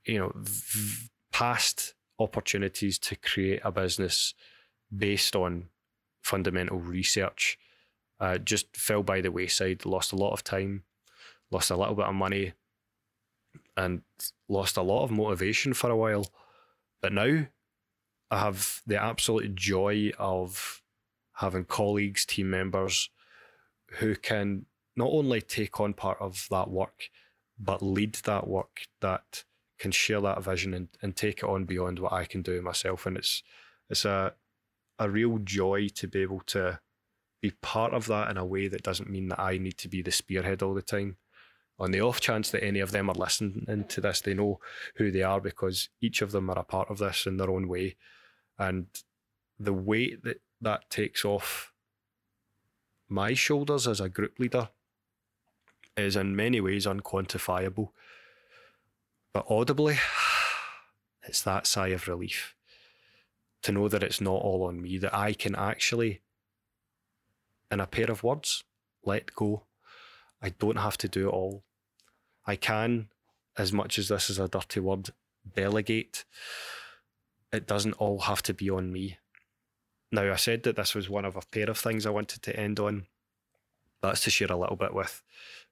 you 0.06 0.20
know, 0.20 0.32
v- 0.36 1.10
past 1.32 1.94
opportunities 2.20 2.98
to 3.00 3.16
create 3.16 3.62
a 3.64 3.72
business 3.72 4.34
based 4.96 5.36
on 5.36 5.66
fundamental 6.22 6.80
research 6.80 7.58
uh, 8.20 8.38
just 8.38 8.76
fell 8.76 9.04
by 9.04 9.22
the 9.22 9.32
wayside, 9.32 9.86
lost 9.86 10.14
a 10.14 10.16
lot 10.16 10.32
of 10.32 10.44
time, 10.44 10.84
lost 11.52 11.70
a 11.70 11.76
little 11.76 11.96
bit 11.96 12.06
of 12.06 12.16
money, 12.16 12.54
and 13.76 14.02
lost 14.48 14.78
a 14.78 14.82
lot 14.82 15.04
of 15.04 15.12
motivation 15.12 15.74
for 15.74 15.90
a 15.90 15.98
while. 15.98 16.26
But 17.02 17.14
now 17.14 17.48
I 18.32 18.40
have 18.40 18.82
the 18.88 19.02
absolute 19.02 19.56
joy 19.56 20.12
of 20.18 20.82
having 21.34 21.66
colleagues, 21.66 22.26
team 22.26 22.50
members 22.50 23.10
who 24.00 24.16
can 24.16 24.66
not 24.96 25.10
only 25.12 25.42
take 25.42 25.80
on 25.80 25.94
part 25.94 26.18
of 26.22 26.48
that 26.50 26.70
work, 26.70 27.10
but 27.60 27.82
lead 27.82 28.16
that 28.24 28.48
work 28.48 28.82
that 29.02 29.44
can 29.78 29.92
share 29.92 30.22
that 30.22 30.44
vision 30.44 30.74
and, 30.74 30.88
and 31.02 31.16
take 31.16 31.40
it 31.40 31.44
on 31.44 31.66
beyond 31.66 32.00
what 32.00 32.14
I 32.14 32.26
can 32.26 32.42
do 32.42 32.62
myself. 32.62 33.06
And 33.06 33.18
it's 33.18 33.44
it's 33.90 34.06
a 34.06 34.34
a 34.98 35.10
real 35.10 35.40
joy 35.40 35.88
to 35.90 36.08
be 36.08 36.22
able 36.22 36.42
to 36.48 36.80
be 37.42 37.52
part 37.62 37.94
of 37.94 38.08
that 38.08 38.30
in 38.30 38.38
a 38.38 38.46
way 38.46 38.68
that 38.68 38.84
doesn't 38.84 39.10
mean 39.10 39.28
that 39.30 39.40
I 39.40 39.58
need 39.58 39.78
to 39.80 39.88
be 39.88 40.02
the 40.02 40.12
spearhead 40.12 40.64
all 40.64 40.74
the 40.74 40.82
time. 40.82 41.18
On 41.78 41.92
the 41.92 42.00
off 42.00 42.22
chance 42.22 42.50
that 42.52 42.64
any 42.64 42.80
of 42.80 42.92
them 42.92 43.10
are 43.10 43.16
listening 43.16 43.86
to 43.90 44.02
this, 44.02 44.22
they 44.22 44.34
know 44.34 44.62
who 44.96 45.12
they 45.12 45.24
are 45.24 45.42
because 45.42 45.90
each 46.00 46.22
of 46.22 46.32
them 46.32 46.50
are 46.50 46.58
a 46.58 46.64
part 46.64 46.90
of 46.90 47.00
this 47.00 47.26
in 47.26 47.36
their 47.36 47.50
own 47.50 47.68
way. 47.68 47.98
And 48.58 48.88
the 49.60 49.74
weight 49.74 50.24
that 50.24 50.42
that 50.62 50.90
takes 50.90 51.26
off 51.26 51.74
my 53.10 53.34
shoulders 53.34 53.88
as 53.88 54.00
a 54.00 54.10
group 54.10 54.40
leader 54.40 54.70
is 55.98 56.16
in 56.16 56.36
many 56.36 56.62
ways 56.62 56.86
unquantifiable. 56.86 57.90
But 59.36 59.48
audibly, 59.50 59.98
it's 61.28 61.42
that 61.42 61.68
sigh 61.68 61.90
of 61.90 62.08
relief 62.08 62.56
to 63.64 63.74
know 63.74 63.90
that 63.90 64.02
it's 64.02 64.22
not 64.22 64.42
all 64.42 64.64
on 64.64 64.82
me, 64.82 64.98
that 64.98 65.14
I 65.14 65.34
can 65.34 65.56
actually 65.56 66.22
in 67.70 67.82
a 67.82 67.86
pair 67.86 68.10
of 68.10 68.24
words, 68.24 68.64
let 69.04 69.36
go. 69.36 69.64
I 70.42 70.50
don't 70.50 70.78
have 70.78 70.98
to 71.00 71.10
do 71.10 71.28
it 71.28 71.34
all. 71.34 71.66
I 72.48 72.56
can, 72.56 73.10
as 73.58 73.74
much 73.74 74.00
as 74.00 74.08
this 74.08 74.30
is 74.30 74.40
a 74.40 74.48
dirty 74.48 74.80
word, 74.80 75.10
delegate. 75.54 76.24
It 77.52 77.68
doesn't 77.68 77.94
all 77.94 78.20
have 78.20 78.42
to 78.44 78.54
be 78.54 78.70
on 78.70 78.94
me. 78.94 79.18
Now, 80.14 80.32
I 80.32 80.38
said 80.38 80.64
that 80.64 80.78
this 80.78 80.96
was 80.96 81.10
one 81.10 81.26
of 81.26 81.36
a 81.36 81.42
pair 81.52 81.70
of 81.70 81.78
things 81.78 82.06
I 82.06 82.12
wanted 82.12 82.42
to 82.44 82.58
end 82.58 82.80
on. 82.80 83.08
That's 84.08 84.24
to 84.24 84.30
share 84.30 84.52
a 84.52 84.58
little 84.58 84.76
bit 84.76 84.94
with, 84.94 85.22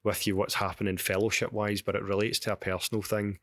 with 0.04 0.28
you 0.28 0.36
what's 0.36 0.56
happening 0.56 0.98
fellowship 0.98 1.52
wise, 1.52 1.82
but 1.82 1.96
it 1.96 2.04
relates 2.04 2.40
to 2.40 2.54
a 2.54 2.58
personal 2.58 3.02
thing. 3.02 3.40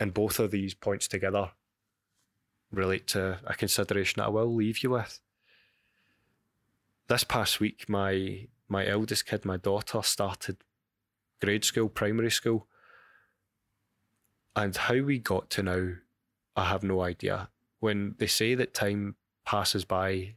And 0.00 0.12
both 0.12 0.38
of 0.38 0.50
these 0.50 0.74
points 0.74 1.08
together 1.08 1.52
relate 2.70 3.06
to 3.08 3.38
a 3.46 3.54
consideration 3.54 4.20
that 4.20 4.26
I 4.26 4.30
will 4.30 4.52
leave 4.54 4.82
you 4.82 4.90
with 4.90 5.20
this 7.08 7.24
past 7.24 7.60
week, 7.60 7.88
my 7.88 8.48
my 8.68 8.86
eldest 8.86 9.26
kid, 9.26 9.44
my 9.44 9.56
daughter, 9.56 10.02
started 10.02 10.56
grade 11.40 11.64
school, 11.64 11.88
primary 11.88 12.30
school, 12.30 12.66
and 14.56 14.76
how 14.76 15.00
we 15.00 15.18
got 15.18 15.50
to 15.50 15.62
now, 15.62 15.88
I 16.56 16.64
have 16.64 16.82
no 16.82 17.02
idea. 17.02 17.50
When 17.78 18.16
they 18.18 18.26
say 18.26 18.54
that 18.56 18.74
time 18.74 19.14
passes 19.44 19.84
by 19.84 20.35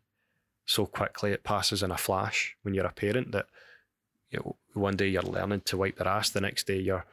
so 0.70 0.86
quickly, 0.86 1.32
it 1.32 1.44
passes 1.44 1.82
in 1.82 1.90
a 1.90 1.98
flash. 1.98 2.56
When 2.62 2.76
you're 2.76 2.86
a 2.86 2.92
parent, 2.92 3.32
that 3.32 3.48
you 4.30 4.38
know, 4.38 4.56
one 4.76 4.96
day 4.96 5.08
you're 5.08 5.24
learning 5.24 5.62
to 5.62 5.78
wipe 5.78 5.98
their 5.98 6.08
ass, 6.08 6.30
the 6.30 6.42
next 6.42 6.68
day 6.68 6.78
you're 6.78 7.08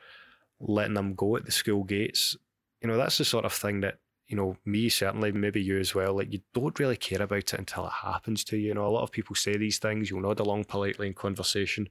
letting 0.60 0.92
them 0.92 1.14
go 1.14 1.36
at 1.36 1.46
the 1.46 1.50
school 1.50 1.82
gates. 1.82 2.36
You 2.82 2.88
know, 2.88 2.98
that's 2.98 3.16
the 3.16 3.24
sort 3.24 3.46
of 3.46 3.54
thing 3.54 3.80
that 3.80 3.98
you 4.28 4.36
know, 4.36 4.58
me 4.66 4.90
certainly, 4.90 5.32
maybe 5.32 5.62
you 5.62 5.78
as 5.78 5.94
well, 5.94 6.16
like 6.16 6.30
you 6.34 6.40
don't 6.52 6.78
really 6.78 6.98
care 6.98 7.22
about 7.22 7.38
it 7.38 7.54
until 7.54 7.86
it 7.86 7.92
happens 7.92 8.44
to 8.44 8.58
you. 8.58 8.68
You 8.68 8.74
know, 8.74 8.86
a 8.86 8.88
lot 8.88 9.04
of 9.04 9.12
people 9.12 9.34
say 9.34 9.56
these 9.56 9.78
things, 9.78 10.10
you'll 10.10 10.20
nod 10.20 10.38
along 10.38 10.64
politely 10.64 11.06
in 11.06 11.14
conversation. 11.14 11.88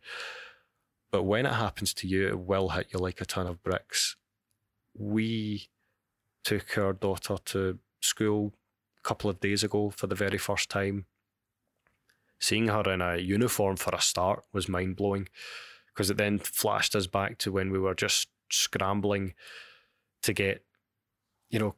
But 1.11 1.23
when 1.23 1.47
it 1.47 1.53
happens 1.53 1.95
to 1.95 2.07
you, 2.07 2.27
it 2.27 2.37
will 2.37 2.69
hit 2.69 2.87
you 2.93 2.99
like 2.99 3.21
a 3.21 3.25
ton 3.25 3.47
of 3.47 3.63
bricks. 3.63 4.17
We 4.93 5.69
took 6.43 6.77
our 6.77 6.93
daughter 6.93 7.37
to 7.43 7.79
school 8.01 8.53
a 8.99 9.07
couple 9.07 9.31
of 9.31 9.39
days 9.39 9.63
ago 9.63 9.89
for 9.89 10.05
the 10.05 10.15
very 10.15 10.37
first 10.37 10.69
time. 10.69 11.05
Seeing 12.39 12.67
her 12.67 12.83
in 12.91 13.01
a 13.01 13.17
uniform 13.17 13.77
for 13.77 13.95
a 13.95 14.01
start 14.01 14.43
was 14.53 14.69
mind 14.69 14.95
blowing 14.95 15.27
because 15.93 16.09
it 16.09 16.17
then 16.17 16.37
flashed 16.39 16.95
us 16.95 17.07
back 17.07 17.37
to 17.39 17.51
when 17.51 17.71
we 17.71 17.79
were 17.79 17.95
just 17.95 18.27
scrambling 18.51 19.33
to 20.23 20.33
get, 20.33 20.63
you 21.49 21.59
know, 21.59 21.75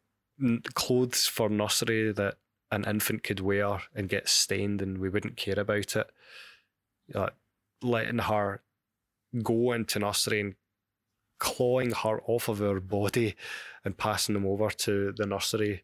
clothes 0.74 1.28
for 1.28 1.50
nursery 1.50 2.12
that 2.12 2.38
an 2.72 2.84
infant 2.86 3.24
could 3.24 3.40
wear 3.40 3.82
and 3.96 4.10
get 4.10 4.28
stained 4.28 4.82
and 4.82 4.98
we 4.98 5.10
wouldn't 5.10 5.38
care 5.38 5.60
about 5.60 5.96
it. 5.96 6.08
Uh, 7.14 7.30
letting 7.82 8.20
her 8.20 8.62
go 9.44 9.72
into 9.72 10.00
nursery 10.00 10.42
and 10.42 10.56
clawing 11.40 11.92
her 11.92 12.22
off 12.24 12.48
of 12.48 12.60
her 12.60 12.80
body 12.80 13.36
and 13.86 13.98
passing 13.98 14.34
them 14.34 14.46
over 14.46 14.70
to 14.70 15.14
the 15.16 15.26
nursery 15.26 15.84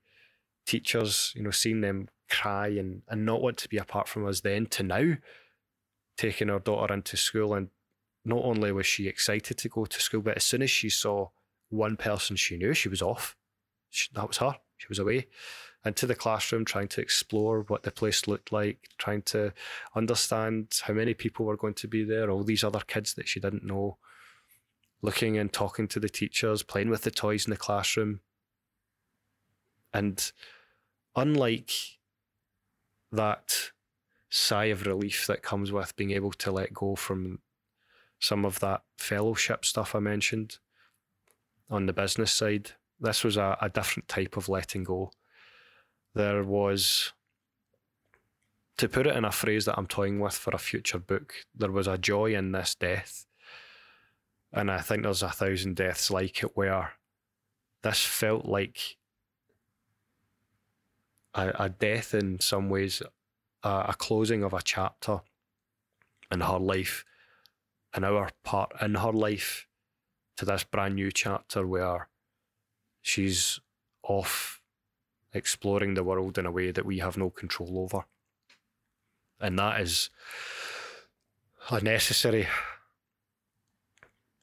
teachers, 0.65 1.33
you 1.35 1.43
know, 1.43 1.51
seeing 1.51 1.81
them 1.81 2.09
cry 2.29 2.67
and, 2.67 3.01
and 3.09 3.25
not 3.25 3.41
want 3.41 3.57
to 3.57 3.69
be 3.69 3.77
apart 3.77 4.07
from 4.07 4.25
us 4.27 4.41
then 4.41 4.65
to 4.65 4.83
now 4.83 5.15
taking 6.17 6.49
our 6.49 6.59
daughter 6.59 6.93
into 6.93 7.17
school 7.17 7.53
and 7.53 7.69
not 8.25 8.43
only 8.43 8.71
was 8.71 8.85
she 8.85 9.07
excited 9.07 9.57
to 9.57 9.69
go 9.69 9.85
to 9.85 9.99
school, 9.99 10.21
but 10.21 10.37
as 10.37 10.43
soon 10.43 10.61
as 10.61 10.71
she 10.71 10.89
saw 10.89 11.27
one 11.69 11.97
person 11.97 12.35
she 12.35 12.57
knew, 12.57 12.73
she 12.73 12.89
was 12.89 13.01
off 13.01 13.35
she, 13.93 14.09
that 14.15 14.27
was 14.27 14.37
her. 14.37 14.57
she 14.77 14.87
was 14.89 14.99
away 14.99 15.27
into 15.85 16.07
the 16.07 16.15
classroom, 16.15 16.65
trying 16.65 16.87
to 16.87 17.01
explore 17.01 17.61
what 17.67 17.83
the 17.83 17.91
place 17.91 18.27
looked 18.27 18.51
like, 18.51 18.89
trying 18.97 19.21
to 19.21 19.53
understand 19.95 20.79
how 20.83 20.93
many 20.93 21.13
people 21.13 21.45
were 21.45 21.57
going 21.57 21.73
to 21.75 21.87
be 21.87 22.03
there, 22.03 22.31
all 22.31 22.43
these 22.43 22.63
other 22.63 22.79
kids 22.87 23.13
that 23.13 23.27
she 23.27 23.39
didn't 23.39 23.65
know, 23.65 23.97
looking 25.01 25.37
and 25.37 25.51
talking 25.51 25.87
to 25.89 25.99
the 25.99 26.09
teachers, 26.09 26.63
playing 26.63 26.89
with 26.89 27.01
the 27.01 27.11
toys 27.11 27.45
in 27.45 27.51
the 27.51 27.57
classroom. 27.57 28.21
And 29.93 30.31
unlike 31.15 31.71
that 33.11 33.71
sigh 34.29 34.65
of 34.65 34.85
relief 34.85 35.27
that 35.27 35.43
comes 35.43 35.71
with 35.71 35.95
being 35.95 36.11
able 36.11 36.31
to 36.31 36.51
let 36.51 36.73
go 36.73 36.95
from 36.95 37.39
some 38.19 38.45
of 38.45 38.59
that 38.61 38.81
fellowship 38.97 39.65
stuff 39.65 39.93
I 39.93 39.99
mentioned 39.99 40.57
on 41.69 41.85
the 41.85 41.93
business 41.93 42.31
side, 42.31 42.71
this 42.99 43.23
was 43.23 43.37
a, 43.37 43.57
a 43.61 43.69
different 43.69 44.07
type 44.07 44.37
of 44.37 44.49
letting 44.49 44.83
go 44.83 45.11
there 46.15 46.43
was, 46.43 47.11
to 48.77 48.87
put 48.87 49.07
it 49.07 49.15
in 49.15 49.25
a 49.25 49.31
phrase 49.31 49.65
that 49.65 49.77
I'm 49.77 49.87
toying 49.87 50.19
with 50.19 50.33
for 50.33 50.51
a 50.51 50.59
future 50.59 50.99
book, 50.99 51.33
there 51.55 51.71
was 51.71 51.87
a 51.87 51.97
joy 51.97 52.35
in 52.35 52.51
this 52.51 52.75
death. 52.75 53.25
And 54.51 54.69
I 54.69 54.79
think 54.81 55.03
there's 55.03 55.23
a 55.23 55.29
thousand 55.29 55.75
deaths 55.75 56.11
like 56.11 56.43
it 56.43 56.55
where 56.55 56.93
this 57.81 58.05
felt 58.05 58.45
like 58.45 58.97
a, 61.33 61.51
a 61.59 61.69
death 61.69 62.13
in 62.13 62.39
some 62.39 62.69
ways, 62.69 63.01
a, 63.63 63.69
a 63.89 63.95
closing 63.97 64.43
of 64.43 64.53
a 64.53 64.61
chapter 64.61 65.21
in 66.31 66.41
her 66.41 66.59
life, 66.59 67.05
and 67.93 68.05
our 68.05 68.29
part 68.43 68.71
in 68.81 68.95
her 68.95 69.11
life 69.11 69.67
to 70.37 70.45
this 70.45 70.63
brand 70.63 70.95
new 70.95 71.11
chapter 71.11 71.65
where 71.67 72.09
she's 73.01 73.59
off 74.03 74.61
exploring 75.33 75.93
the 75.93 76.03
world 76.03 76.37
in 76.37 76.45
a 76.45 76.51
way 76.51 76.71
that 76.71 76.85
we 76.85 76.99
have 76.99 77.17
no 77.17 77.29
control 77.29 77.79
over. 77.79 78.05
And 79.39 79.57
that 79.59 79.81
is 79.81 80.09
a 81.69 81.81
necessary 81.81 82.47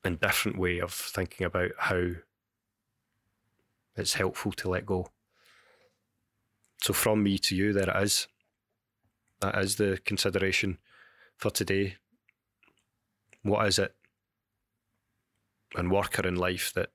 and 0.05 0.21
different 0.21 0.59
way 0.59 0.81
of 0.81 0.93
thinking 0.93 1.47
about 1.47 1.71
how 1.79 2.11
it's 3.97 4.15
helpful 4.15 4.53
to 4.53 4.71
let 4.71 4.87
go. 4.87 5.09
So, 6.83 6.93
from 6.93 7.23
me 7.23 7.39
to 7.39 7.57
you, 7.57 7.73
there 7.73 7.91
it 7.91 8.03
is. 8.03 8.27
That 9.41 9.57
is 9.59 9.77
the 9.77 9.99
consideration 10.05 10.79
for 11.37 11.51
today. 11.51 11.97
What 13.43 13.67
is 13.67 13.79
it 13.79 13.95
and 15.77 15.91
worker 15.91 16.27
in 16.27 16.37
life 16.37 16.73
that 16.75 16.91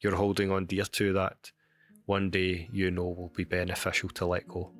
you're 0.00 0.16
holding 0.16 0.50
on 0.50 0.66
dear 0.66 0.84
to 0.84 1.12
that 1.12 1.52
one 2.06 2.30
day 2.30 2.68
you 2.72 2.90
know 2.90 3.04
will 3.04 3.32
be 3.36 3.44
beneficial 3.44 4.08
to 4.10 4.26
let 4.26 4.46
go. 4.48 4.70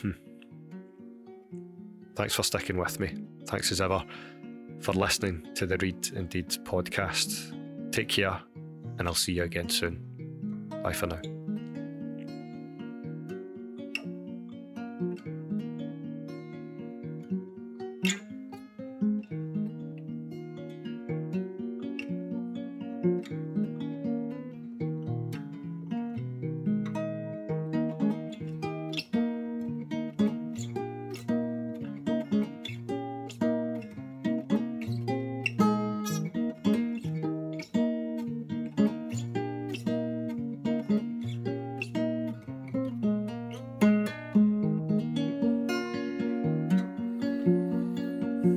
Hmm. 0.00 0.10
Thanks 2.14 2.34
for 2.34 2.42
sticking 2.42 2.76
with 2.76 3.00
me. 3.00 3.16
Thanks 3.46 3.72
as 3.72 3.80
ever 3.80 4.04
for 4.80 4.92
listening 4.92 5.48
to 5.54 5.66
the 5.66 5.78
Reid 5.78 6.12
Indeed 6.14 6.50
podcast. 6.64 7.56
Take 7.92 8.08
care, 8.08 8.40
and 8.98 9.08
I'll 9.08 9.14
see 9.14 9.32
you 9.32 9.44
again 9.44 9.68
soon. 9.68 10.68
Bye 10.82 10.92
for 10.92 11.06
now. 11.06 11.20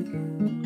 Mm-hmm. 0.03 0.62